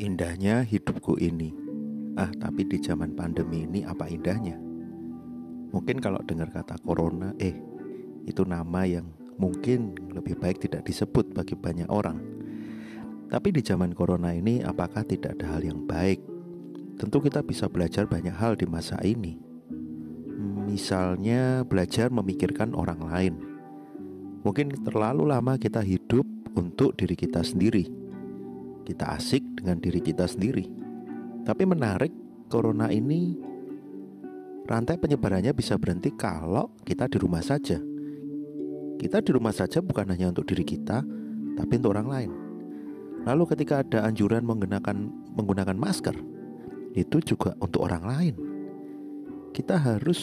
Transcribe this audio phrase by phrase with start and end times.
[0.00, 1.52] Indahnya hidupku ini.
[2.16, 4.56] Ah, tapi di zaman pandemi ini apa indahnya?
[5.76, 7.52] Mungkin kalau dengar kata corona, eh,
[8.24, 12.16] itu nama yang mungkin lebih baik tidak disebut bagi banyak orang.
[13.28, 16.24] Tapi di zaman corona ini apakah tidak ada hal yang baik?
[16.96, 19.36] Tentu kita bisa belajar banyak hal di masa ini.
[20.64, 23.34] Misalnya belajar memikirkan orang lain.
[24.48, 26.24] Mungkin terlalu lama kita hidup
[26.56, 27.99] untuk diri kita sendiri
[28.90, 30.66] kita asik dengan diri kita sendiri.
[31.46, 32.10] Tapi menarik,
[32.50, 33.38] corona ini
[34.66, 37.78] rantai penyebarannya bisa berhenti kalau kita di rumah saja.
[39.00, 41.06] Kita di rumah saja bukan hanya untuk diri kita,
[41.56, 42.30] tapi untuk orang lain.
[43.24, 44.96] Lalu ketika ada anjuran menggunakan
[45.38, 46.16] menggunakan masker,
[46.98, 48.34] itu juga untuk orang lain.
[49.56, 50.20] Kita harus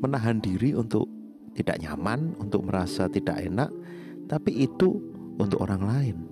[0.00, 1.10] menahan diri untuk
[1.58, 3.70] tidak nyaman, untuk merasa tidak enak,
[4.30, 5.02] tapi itu
[5.36, 6.29] untuk orang lain.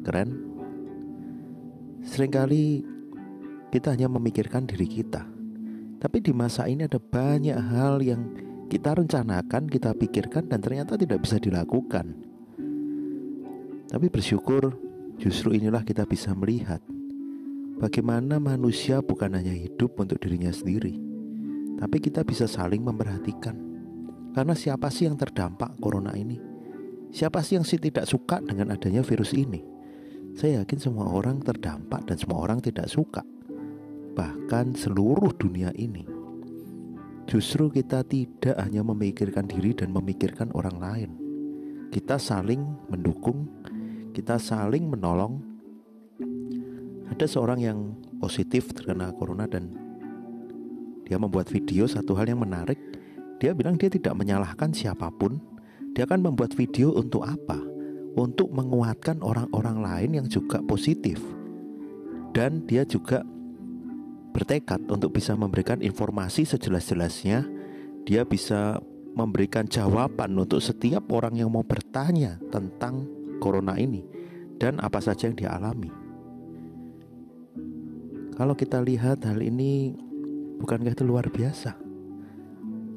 [0.00, 0.30] Keren?
[2.00, 2.84] Seringkali
[3.70, 5.22] kita hanya memikirkan diri kita.
[6.00, 8.32] Tapi di masa ini ada banyak hal yang
[8.72, 12.16] kita rencanakan, kita pikirkan dan ternyata tidak bisa dilakukan.
[13.90, 14.74] Tapi bersyukur
[15.18, 16.80] justru inilah kita bisa melihat
[17.76, 20.94] bagaimana manusia bukan hanya hidup untuk dirinya sendiri,
[21.76, 23.58] tapi kita bisa saling memperhatikan.
[24.30, 26.38] Karena siapa sih yang terdampak corona ini?
[27.10, 29.79] Siapa sih yang sih tidak suka dengan adanya virus ini?
[30.34, 33.24] Saya yakin semua orang terdampak dan semua orang tidak suka.
[34.14, 36.06] Bahkan seluruh dunia ini.
[37.30, 41.10] Justru kita tidak hanya memikirkan diri dan memikirkan orang lain.
[41.94, 43.46] Kita saling mendukung,
[44.10, 45.38] kita saling menolong.
[47.10, 47.78] Ada seorang yang
[48.18, 49.70] positif terkena corona dan
[51.06, 52.78] dia membuat video satu hal yang menarik.
[53.38, 55.38] Dia bilang dia tidak menyalahkan siapa pun.
[55.94, 57.69] Dia akan membuat video untuk apa?
[58.20, 61.16] Untuk menguatkan orang-orang lain yang juga positif.
[62.36, 63.24] Dan dia juga
[64.36, 67.48] bertekad untuk bisa memberikan informasi sejelas-jelasnya.
[68.04, 68.78] Dia bisa
[69.16, 73.08] memberikan jawaban untuk setiap orang yang mau bertanya tentang
[73.42, 74.04] corona ini
[74.60, 75.90] dan apa saja yang dialami.
[78.36, 79.96] Kalau kita lihat hal ini
[80.62, 81.76] bukankah itu luar biasa?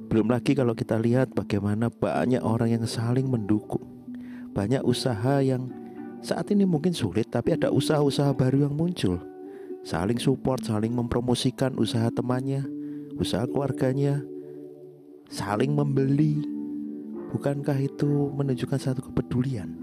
[0.08, 3.93] Belum lagi kalau kita lihat bagaimana banyak orang yang saling mendukung
[4.53, 5.68] banyak usaha yang
[6.24, 9.19] saat ini mungkin sulit, tapi ada usaha-usaha baru yang muncul.
[9.84, 12.63] Saling support, saling mempromosikan usaha temannya,
[13.19, 14.24] usaha keluarganya,
[15.28, 16.40] saling membeli.
[17.36, 19.74] Bukankah itu menunjukkan satu kepedulian?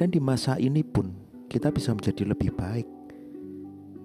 [0.00, 1.12] Dan di masa ini pun
[1.52, 2.88] kita bisa menjadi lebih baik.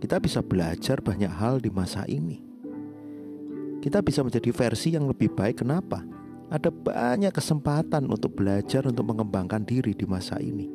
[0.01, 2.41] Kita bisa belajar banyak hal di masa ini.
[3.79, 5.61] Kita bisa menjadi versi yang lebih baik.
[5.61, 6.01] Kenapa?
[6.51, 10.67] Ada banyak kesempatan untuk belajar untuk mengembangkan diri di masa ini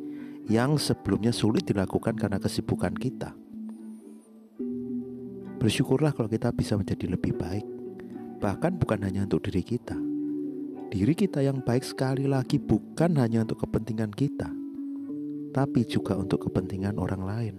[0.48, 3.36] yang sebelumnya sulit dilakukan karena kesibukan kita.
[5.60, 7.66] Bersyukurlah kalau kita bisa menjadi lebih baik,
[8.40, 10.00] bahkan bukan hanya untuk diri kita.
[10.88, 14.48] Diri kita yang baik sekali lagi bukan hanya untuk kepentingan kita,
[15.52, 17.56] tapi juga untuk kepentingan orang lain.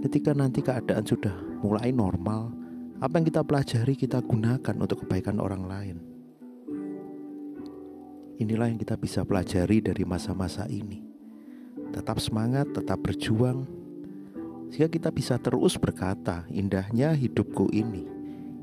[0.00, 2.48] Ketika nanti keadaan sudah mulai normal,
[3.02, 6.11] apa yang kita pelajari kita gunakan untuk kebaikan orang lain.
[8.42, 10.98] Inilah yang kita bisa pelajari dari masa-masa ini.
[11.94, 13.62] Tetap semangat, tetap berjuang,
[14.66, 18.02] sehingga kita bisa terus berkata, indahnya hidupku ini,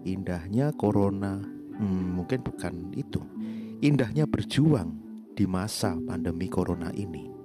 [0.03, 1.39] indahnya corona,
[1.79, 3.23] hmm, mungkin bukan itu,
[3.79, 4.99] indahnya berjuang
[5.31, 7.38] di masa pandemi corona ini.